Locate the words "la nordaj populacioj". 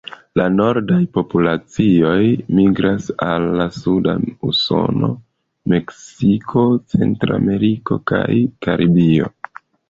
0.39-2.23